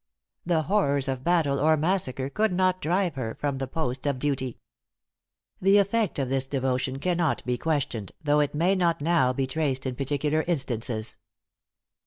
[0.47, 4.57] The horrors of battle or massacre could not drive her from the post of duty.
[5.61, 9.85] The effect of this devotion cannot be questioned, though it may not now be traced
[9.85, 11.17] in particular instances.